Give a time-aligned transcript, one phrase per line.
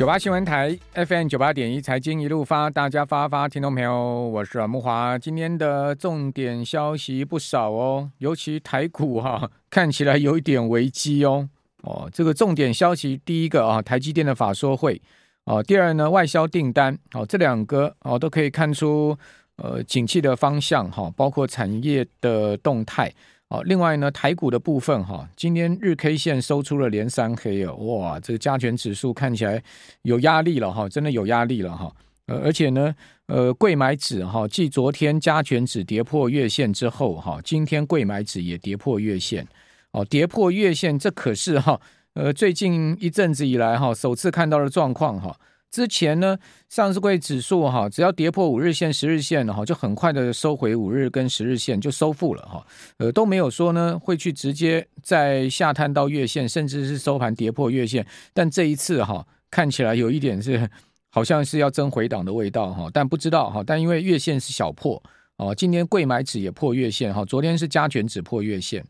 [0.00, 5.18] 九八新闻台 FM 九八点一财经一路发，大家发发，听众朋友，我是阮慕驊。
[5.18, 11.50] 今天的重点消息不少哦，尤其台股哈、 看起来有一点危机哦。
[11.82, 14.98] 哦，这个重点消息，第一个啊，台积电的法说会
[15.44, 19.14] 哦，第二呢，外销订单哦，这两个哦都可以看出
[19.56, 23.12] 呃景气的方向哈，包括产业的动态。
[23.52, 29.60] 好，另外呢，台股的部分哈，今天日 K 线收出了连三黑哦，哇，这个加权指数看起来
[30.02, 31.92] 有压力了哈，真的有压力了哈。
[32.26, 32.94] 呃，而且呢，
[33.26, 39.44] 呃，柜买指哈，继昨天加权指跌破月线之后哈，今天柜买指也跌破月线，
[39.90, 41.80] 哦，跌破月线，这可是哈，
[42.14, 45.36] 呃，最近一阵子以来哈，首次看到的状况哈。
[45.70, 46.36] 之前呢，
[46.68, 52.66] 上市柜指数哈，只要跌破五日线、十日线哈，就很快的收回五日跟十日线，就收复了哈。
[52.96, 58.04] 呃，都没有说呢会去直接再下探到月线，甚至是收盘跌破月线。
[58.34, 60.68] 但这一次哈，看起来有一点是
[61.08, 63.62] 好像是要争回档的味道哈，但不知道哈。
[63.64, 65.00] 但因为月线是小破
[65.36, 68.84] 哦，今天柜买指也破月线哈，昨天是加权指破月线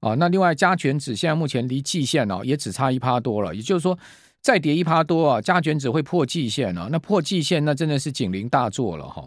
[0.00, 0.14] 啊。
[0.14, 3.98] 那另外加权指现在目前离季线哦也只差一趴多了，也就是说。
[4.42, 9.24] 再跌一趴多啊，加权指会破季线啊，那破季线那真的是警铃大作了哈。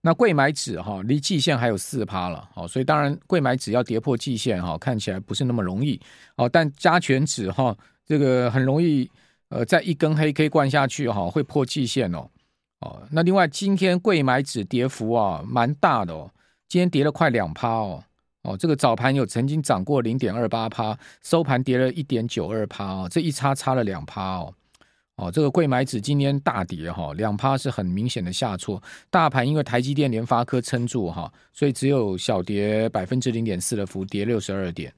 [0.00, 6.00] 那柜买指哈离季线还有四趴了，好，所以当然柜买指要跌破季线哈，看起来不是那么容易
[6.36, 6.48] 哦。
[6.48, 9.10] 但加权指哈这个很容易
[9.50, 12.30] 呃，在一根黑 K 灌下去哈，会破季线哦。
[12.80, 16.30] 哦，那另外今天柜买指跌幅啊蛮大的哦，
[16.68, 18.04] 今天跌了快两趴哦。
[18.42, 24.54] 哦，这个早盘有曾经涨过零点二八趴，收盘跌了一点九二趴哦，这一差差了两趴哦。
[25.16, 28.80] 哦，这个柜买指今天大跌哈，两趴是很明显的下挫。
[29.10, 34.92] 大盘因为台积电、联发科撑住哈，所以只有小跌百分之零点四的幅，跌六十二点。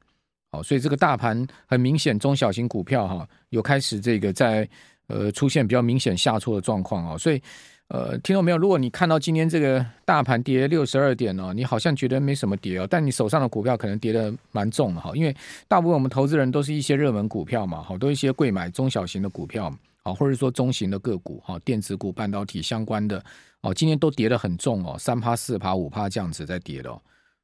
[0.50, 4.68] 哦，所以这个大盘很明显，中小型股票哈有开始这个在
[5.06, 7.42] 呃出现比较明显下挫的状况哦，所以。
[7.90, 8.56] 呃，听到没有？
[8.56, 15.34] 如果你看到今天这个大盘跌六十二点哦，你好像觉得没什么跌哦，但你手上的股票可能跌的蛮重的哈，因为
[15.66, 19.74] 大部分我们投资人都是一些热门股票嘛，好多一些贵买中小型的股票
[20.04, 23.20] 啊，或者说中型的个股哈，电子股、半导体相关的
[23.62, 26.96] 哦，今天都跌的很重哦，三趴、四趴、五趴这样子在跌的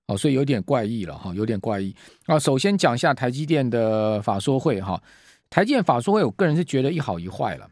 [0.06, 1.92] 哦，所以有点怪异了哈，有点怪异
[2.26, 2.38] 啊。
[2.38, 5.02] 首先讲一下台积电的法说会哈，
[5.50, 7.68] 台积电法说会，我个人是觉得一好一坏了。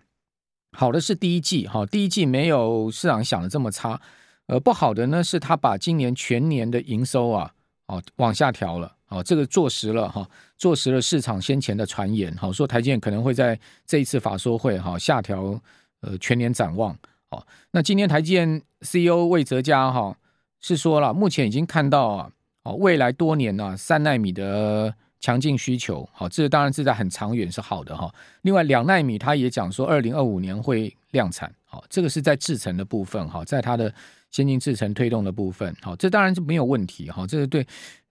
[0.77, 4.01] 好的是第一季哈，第一季没有市场想的这么差，
[4.47, 7.53] 呃，不好的呢是他把今年全年的营收啊，
[7.87, 15.61] 哦往下调了，哦，这个坐实了哈，坐实了市场先前的传言，好说台积电可能会在这一次法说会哈下调
[16.01, 16.97] 呃全年展望，
[17.31, 20.17] 好，那今天台积电 CEO 魏哲嘉哈
[20.61, 22.31] 是说了，目前已经看到啊，
[22.65, 24.95] 哦未来多年呢三奈米的。
[25.25, 28.15] 强劲需求，好，这当然是在很长远是好的哈。
[28.43, 33.91] 另外两纳米，他也讲说二零二五年会量产，好，这个是在制程的部分哈，在它的
[34.31, 37.67] 先进制程推动的部分，好，这当然是没有问题哈，这是对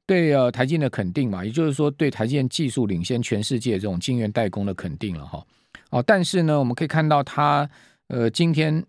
[0.07, 5.46] 对呃台积电的肯定嘛，也就是说对台积电技术领先全世界这种晶圆代工的肯定了哈。
[5.91, 7.69] 哦，但是呢，我们可以看到它
[8.07, 8.84] 呃今天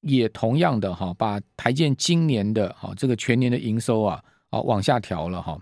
[0.00, 4.20] 也同样的哈，把台积电今年的哈这个全年的营收啊，
[4.50, 5.56] 啊往下调了哈。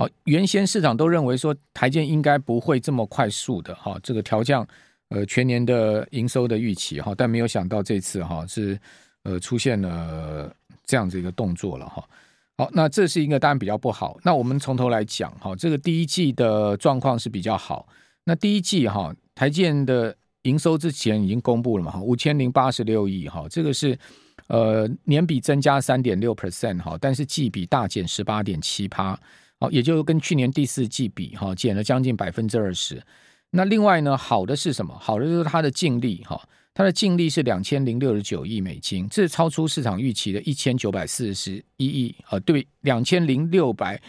[0.00, 4.66] 好，原先市场都认为说台建应该不会这么快速的哈，这个调降
[5.10, 8.80] 呃全年的营收的预期哈，但没有想到这次哈是
[9.24, 10.50] 呃出现了
[10.86, 12.02] 这样子一个动作了哈。
[12.56, 14.18] 好，那这是一个当然比较不好。
[14.22, 17.86] 那我们从头来讲哈，这个第一季的状况是比较好。
[18.24, 23.98] 那第一季哈台建的营收之前已经公布了嘛哈，五千零八十六亿哈，这个是
[24.46, 29.14] 呃年比增加三点六 percent 哈，但是季比大减十八点七趴。
[29.60, 33.00] 好，也就跟去年第四季比，哈，减了将近百分之二十。
[33.50, 34.96] 那另外呢，好的是什么？
[34.98, 36.40] 好的就是它的净利，哈，
[36.72, 44.00] 它的净利是两千零六十九亿美金，这是超出市场预期的一千九百四十一亿，啊，对，两千零六百，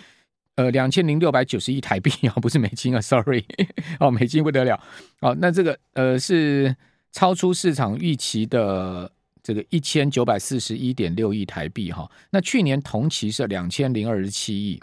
[0.55, 3.43] 呃，两千零六百九十亿台币啊，不是美金啊，sorry，
[3.99, 4.81] 哦，美金不得了，
[5.19, 6.73] 哦，那这个呃是
[7.11, 9.11] 超出市场预期的
[9.43, 14.79] 这个一千九百四十一点六亿台币，哈，那去年同期是两千零二十七亿。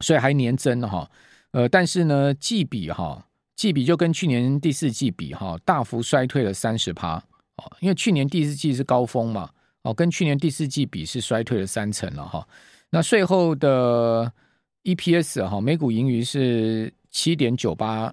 [0.00, 1.10] 所以还年增哈，
[1.52, 7.16] 呃，但是呢，季比哈，季比就跟去年第四季比哈，大幅衰退了三十趴
[7.56, 9.48] 哦，因为去年第四季是高峰嘛，
[9.82, 12.46] 哦，跟去年第四季比是衰退了三成了哈。
[12.90, 14.30] 那税后的
[14.84, 18.12] EPS 哈，每股盈余是七点九八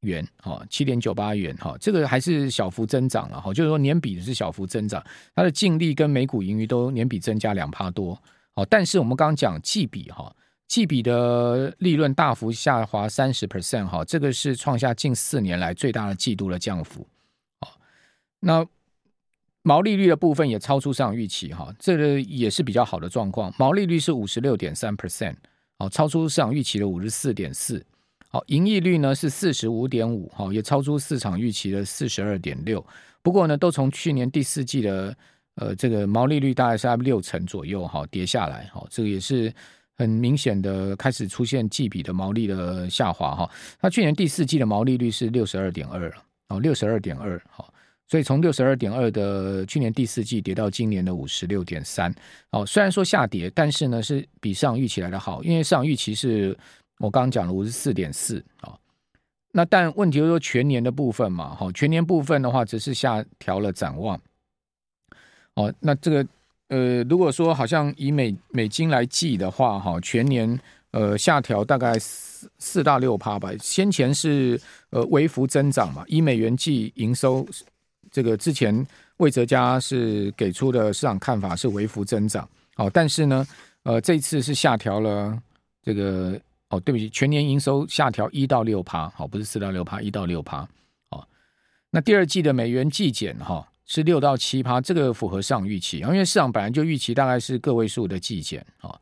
[0.00, 5.02] 元哈，七点九八元哈，这个还是小幅增长了哈，就是说年比是小幅增长，
[5.34, 8.20] 它的净利跟每股盈余都年比增加两趴多
[8.54, 10.30] 哦，但是我们刚刚讲季比哈。
[10.68, 17.06] 季比的利润大幅下滑三十 percent 哈，这个是创下近四年来最大的季度的降幅。
[18.40, 18.66] 那
[19.62, 23.52] 毛利率的部分也超出市场预期哈，这个也是比较好的状况。
[23.58, 25.34] 毛利率是五十六点三 percent，
[25.78, 27.84] 哦，超出市场预期的五十四点四。
[28.28, 32.84] 好，盈利率呢是四十五点五，哈，也超出市场预期的四十二点六。
[33.22, 35.16] 不过呢，都从去年第四季的
[35.54, 39.52] 呃这个毛利率大概是在六成左右，哈，跌下来，哈，这个也是
[39.96, 43.50] 很明显的开始出现季比的毛利的下滑，哈。
[43.80, 46.12] 它去年第四季的毛利率是六十二点二，
[46.48, 47.64] 哦，六十二点二，哈。
[48.08, 52.14] 所以从六十二点二的去年第四季跌到今年的五十六点三，
[52.50, 56.56] 哦，虽然说下跌，但是呢是比市场预期来的好，因为市场预期是
[56.98, 58.78] 我刚刚讲了五十四点四，啊，
[59.50, 64.16] 那但问题就是说全年的部分嘛，哈，全年部分的话只是下调了展望，
[65.54, 66.24] 哦，那这个
[66.68, 70.58] 呃，如果说好像以美美金来计的话，哈，全年
[70.90, 74.60] 呃下调大概四四到六趴吧，先前是
[74.90, 77.46] 呃微幅增长嘛，以美元计营收。
[78.10, 78.86] 这个之前
[79.18, 83.46] 魏哲家是给出的市场看法是微幅增长，哦，但是呢，
[83.82, 85.36] 呃，这次是下调了
[85.82, 86.40] 这个，
[86.70, 90.66] 哦，对不起，全年营收下调一到六趴，好，不是四到六趴，一到六趴，
[91.10, 91.26] 哦，
[91.90, 99.00] 那第二季的美元计减哈是六到七趴，这个符合市场预期，因为市场本来就预期大概是个位数的季减，哦，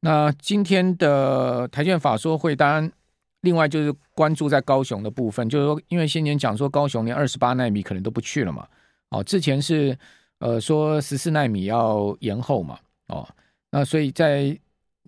[0.00, 2.92] 那今天的台积法说会当然。
[3.40, 8.66] 另外就是关注在高雄的部分，就是说，因为先前讲说高雄连二十八纳米可能都不去了嘛，
[9.10, 9.94] 哦，之前是
[10.38, 12.78] 呃说十四纳米要延后嘛，
[13.08, 13.28] 哦，
[13.70, 14.58] 那所以在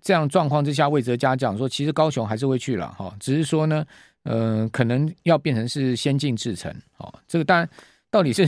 [0.03, 3.83] 这样状况之下，魏哲家讲说，其实高雄还是会去了，哈，只是说呢，
[4.25, 7.67] 呃，可能要变成是先进制程，哦，这个当然
[8.11, 8.47] 到底是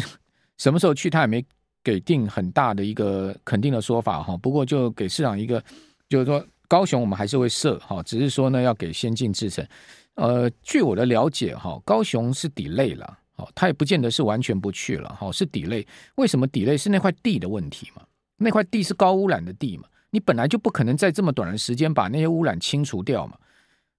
[0.59, 1.45] 什么时候去，他也没
[1.83, 5.63] 给定很大的一个肯定的说法，哈，不过就给市场一个，
[6.09, 6.45] 就是说。
[6.71, 9.67] 高雄我们还是会设哈，只是说呢要给先进制程。
[10.17, 15.87] 呃，据我的了解哈，高雄是 delay 了，哦，它也不见得是完全不去了，哈，是 delay。
[16.17, 16.77] 为什么 delay？
[16.77, 18.03] 是那块地的问题嘛？
[18.37, 19.85] 那块地是高污染的地嘛？
[20.11, 23.39] 你本来就不可能在这么短的时间把那些污染清除掉嘛？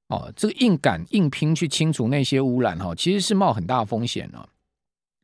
[0.09, 4.47] 哦，这个硬赶硬拼去清除那些污染哈，其实是冒很大风险啊。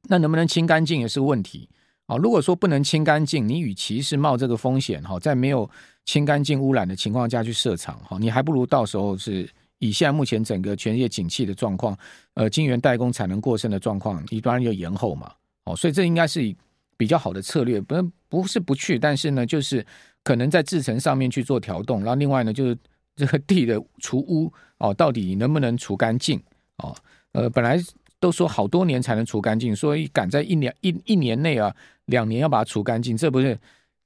[0.08, 1.68] 那能不能清干净也是问题。
[2.08, 5.68] 啊，如果说不能清干净，你与其是冒这个风险哈，在没有
[6.06, 9.50] 清干净污染的情况下去设厂哈，你还不如到时候是
[9.80, 11.98] 以现在目前整个全世界景气的状况，
[12.36, 15.32] 呃，晶圆代工产能过剩的状况，你当然就延后嘛。
[15.64, 16.56] 哦，所以这应该是
[16.96, 19.84] 比较好的策略，不不是不去，但是呢，就是
[20.24, 22.78] 可能在制程上面去做调动，然后另外呢，就是
[23.16, 26.40] 这个地的除污哦，到底能不能除干净？
[26.78, 26.96] 哦，
[27.32, 27.80] 呃，本来
[28.26, 31.72] 都说好多年才能除干净，所以赶在一年一一年内啊。
[32.06, 33.58] 两年要把它除干净，这不是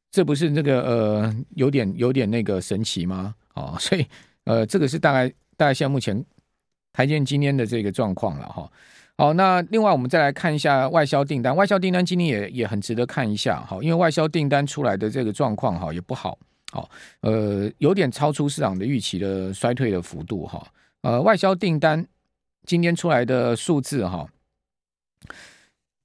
[0.09, 3.35] 这不是那个呃有点有点那个神奇吗？
[3.55, 4.05] 哦， 所以
[4.45, 5.27] 呃这个是大概
[5.57, 6.25] 大概现在目前
[6.93, 8.71] 台建今天的这个状况了哈。
[9.17, 16.37] 好，那另外我们再来看一下外销订单，外销订单今天也也很值得看一下哈，因为外销订单出来的这个状况哈也不好，
[16.71, 16.89] 好
[17.19, 20.65] 呃有点超出市场的预期的衰退的幅度哈。
[21.01, 22.05] 呃，外销订单
[22.69, 24.29] 今天出来的数字哈。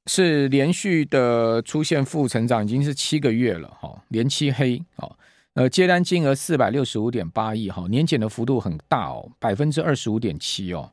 [0.07, 5.15] 是连续的出现负成长，已经是七个月了哈，连七黑哦。
[5.53, 10.91] 呃，接单金额四百六十五点八亿哈，年减的幅度很大哦，百分之二十五点七哦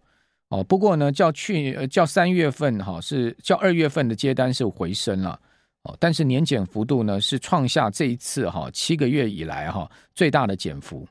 [0.50, 0.62] 哦。
[0.62, 5.40] 不过呢，较去年呃较三月份哈是较二月份的接单是回升了
[5.83, 11.07] 哦，但是年减幅度呢是创下这一次哈七个月以来哈最大的减幅。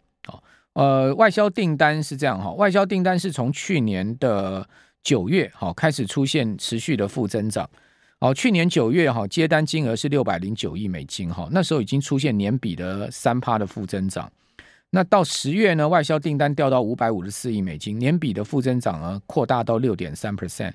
[0.74, 4.66] 呃，外销订单是这样哈，外销订单是从去年的
[5.02, 7.68] 九月哈开始出现持续的负增长。
[8.20, 14.30] 哦，去年九月哈接单金额是六百零九亿美金哈，那时候已经出现年比的三趴的负增长。
[14.90, 20.72] 那到十月呢，外销订单掉到五百五十四亿美金，年比的负增长呢扩大到六点三 percent。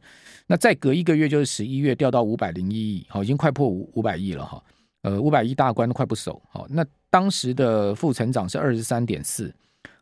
[0.48, 4.64] 那再隔一个月就是十一月掉到五百零一亿，好，已经快破五五百亿了哈。
[5.04, 6.42] 呃，五百亿大关都快不守。
[6.50, 9.54] 好，那当时的负成长是二十三点四。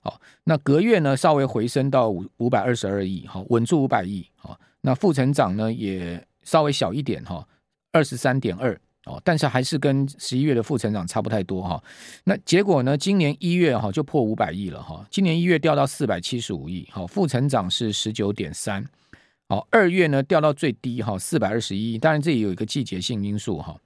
[0.04, 4.24] 好，那隔月呢稍微回升到五五百二十二亿，好，稳住五百亿。
[4.36, 6.24] 好，那负成长呢也。
[6.46, 7.48] 稍微小一点哈，
[7.94, 11.82] 二十三点二哦，但是还是跟十一月的负成长差不太多哈。
[12.26, 12.98] 那结果呢？
[12.98, 15.08] 今年一月哈就破五百亿了哈。
[15.10, 18.86] 今年一月掉到四百七十五亿，好，负成长是十九点三。
[19.48, 21.98] 好，二月呢掉到最低哈，四百二十一亿。
[21.98, 23.78] 当然这里有一个季节性因素哈。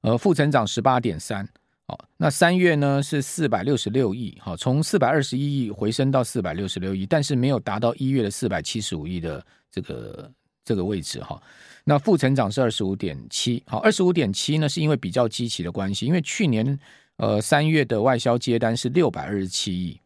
[0.00, 1.48] 呃，负成长十八点三。
[1.88, 10.30] 好，那三月呢是四百六十六亿，好，从四百二十一亿回升到四百六十六亿，但是没有达到一月的四百七十五亿的这个。
[10.64, 11.42] 这个位置哈，
[11.84, 16.78] 那负成长是二十五点七，好，二十五点七呢，是因为比较基期的关系，因为去年
[17.16, 19.98] 呃三月的外销接单是六百二十七亿，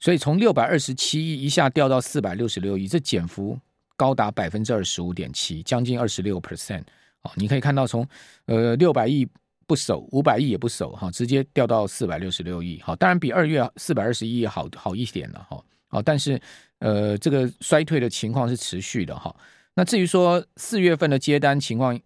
[0.00, 3.56] 所以从六百二十七亿一下掉到四百六十六亿，这减幅
[3.96, 6.82] 高达百分之二十五点七，将近二十六 percent。
[7.22, 8.04] 哦，你可以看到从
[8.46, 9.24] 呃六百亿
[9.68, 12.80] 不守，五百亿也不守，哈，直接掉到四百六十六亿。
[12.80, 15.62] 好，当然比二月四百二十一亿好好一点了，哈。
[15.88, 16.40] 好，但是
[16.78, 19.34] 呃，这个衰退的情况是持续的，哈。
[19.74, 22.00] 那至于说四月份的接单情况，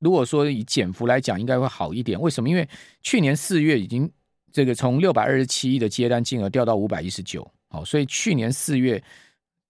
[0.00, 2.20] 如果说以减幅来讲，应该会好一点。
[2.20, 2.48] 为什么？
[2.48, 2.68] 因为
[3.02, 4.10] 去年四月已经
[4.50, 9.00] 这个从六百二十七亿的接单金额掉到五百一十九，好，所以去年四月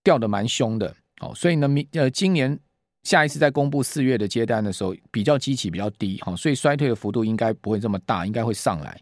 [0.03, 2.59] 掉的蛮凶的，好，所以呢，明呃今年。
[3.07, 9.01] 下一次再公布四月的接单的时候，比较基期比较低，哈，所以衰退的幅度应该不会这么大，应该会上来。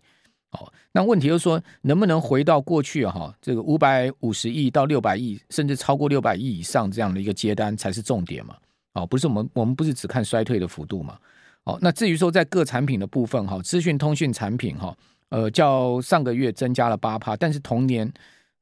[0.51, 8.55] 好，那问题就是说，能不能回到过去哈，这个五百五十亿到六百亿，甚至超过六百亿以上这样的一个接单才是重点嘛？
[8.93, 11.17] 哦，不是我们我们不是只看衰退的幅度嘛？
[11.65, 14.95] 哦，那至于说在各产品的部分哈，资讯通讯产品哈，
[15.31, 18.13] 呃，较上个月增加了八趴，但是同年。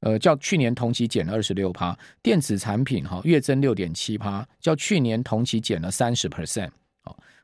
[0.02, 6.70] 呃，较去年同期减了二十六趴，电子产品哈月增六点七趴，较去年同期减了三十 percent，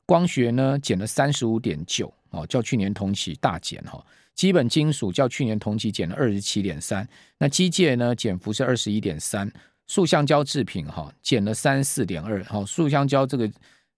[0.04, 9.48] 光学呢减了三十五点九，哦，较去年同期大减哈，基本金属较去年同期减了二十七点三，那机械呢减幅是二十一点三，
[9.86, 13.48] 塑橡胶制品哈减了三四点二，哈，塑橡胶这个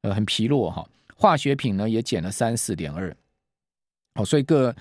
[0.03, 0.87] 呃很疲弱哈，
[1.17, 3.17] 化学品呢也减了三四点二，
[4.17, 4.77] 好，所以各。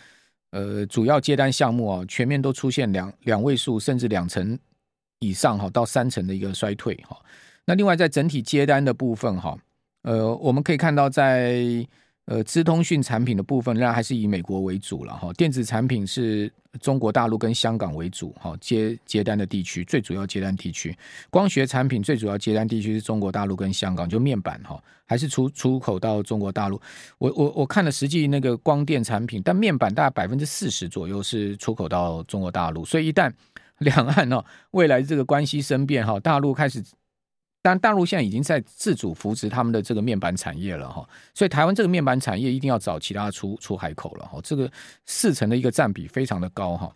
[0.52, 4.58] 呃，主要接单项目啊，全面都出现两两位数甚至两成
[5.20, 7.18] 以上哈，到三成的一个衰退哈。
[7.66, 9.58] 那另外在整体接单的部分哈，
[10.04, 11.88] 呃，我们可以看到在。
[12.30, 15.34] 呃，资通讯产品的部分，仍然还是以美国为主了哈。
[15.34, 20.96] 电子产品是中国大陆跟香港为主哈，接接单的地区，最主要接单地区。
[21.32, 26.80] 光学产品最主要接单地区是中国大陆跟香港，就面板哈，还是出出口到中国大陆。
[27.18, 32.86] 我我我看了实际那个光电产品，但面板大概百分之四十左右是出口到中国大陆。
[32.86, 33.34] 所以一旦
[33.80, 36.84] 两岸哦，未来这个关系生变哈，大陆开始。
[37.70, 44.68] 但大陆现在已经在自主扶持他们的这个面板产业了哈，所以台湾这个面板产业一定要找其他出出海口了哈，这个
[45.06, 46.92] 四成的一个占比非常的高哈。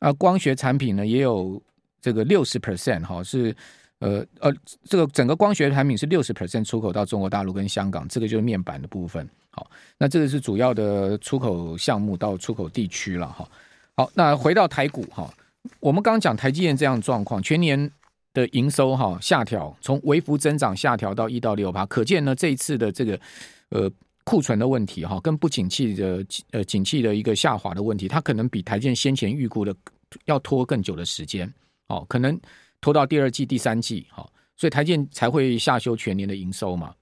[0.00, 1.58] 啊，光学产品呢也有
[2.02, 3.56] 这个六十 percent 哈，是
[4.00, 4.52] 呃呃，
[4.84, 9.26] 这个整个光学产品是六十 percent 出口到中国大陆跟香港，这个就是面板的部分。
[9.48, 9.66] 好，
[9.96, 13.48] 那这个是主要的出口项目到出口地区了哈。
[13.96, 15.32] 好，那回到台股哈，
[15.80, 17.90] 我们刚刚讲台积电这样的状况，全年。
[18.34, 23.18] 的营收哈下调，从微幅增长下调到一到六趴，可见呢这一次的这个
[23.70, 23.90] 呃
[24.24, 29.74] 库存的问题哈，跟不景气的呃景气的一个下滑的问题，它可能比台建先前预估的
[30.26, 31.52] 要拖更久的时间
[31.88, 32.38] 哦，可能
[32.80, 36.94] 拖到第二季、第三季哈，所以台建才会下修全年的营收嘛，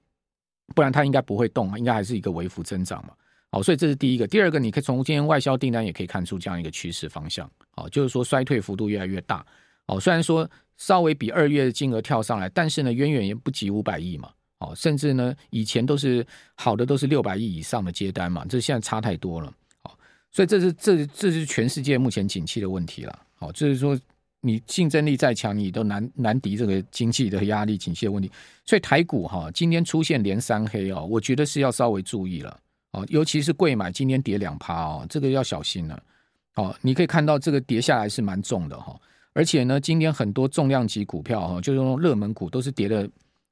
[0.74, 3.12] 不然它应该不会动，应该还是一个微幅增长嘛。
[3.50, 9.44] 好，所以这是第一个，第二个你可以从今天外销订单也可以看出这样一个趋势方向，好，就是说衰退幅度越来越大。
[9.86, 14.30] 哦，虽然说稍微比二月的金额跳上来，但是呢，远远也不及五百亿嘛。
[14.58, 19.52] 哦，甚至呢，以前都是好的，都是六百亿以上的接单嘛，这现在差太多了。
[19.82, 19.90] 哦，
[20.32, 23.18] 所以这是这这是全世界目前景气的问题了。
[23.38, 23.98] 哦，就是说
[24.40, 28.30] 你竞争力再强，你都难难敌这个经济的压力、景气的问题。
[28.64, 32.58] 所以台股哈，今天出现连三黑哦，我觉得是要稍微注意了。
[32.92, 36.02] 哦，尤其是贵买今天跌两趴哦，这个要小心了。
[36.54, 38.98] 哦，你可以看到这个跌下来是蛮重的哈。
[39.36, 43.06] 而且呢，今天很多重量级股票哈，就是那种热门股都是跌得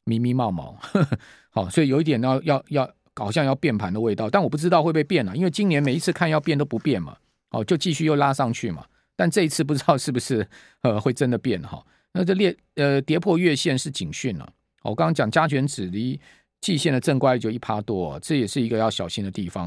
[0.04, 0.64] 密密麻麻，
[1.52, 4.30] 好，所以有一点要要要，好像要变盘的味道。
[4.30, 7.14] 但我不知道会不会变了，因为今年每一次看要变都不变嘛，
[7.50, 8.82] 哦，就继续又拉上去嘛。
[9.14, 10.48] 但这一次不知道是不是
[10.80, 11.84] 呃会真的变哈？
[12.14, 14.48] 那这列呃跌破月线是警讯了。
[14.82, 16.18] 我刚刚讲加权指离
[16.62, 19.62] 季线的正乖就一趴多，这也是一个要小心的地方。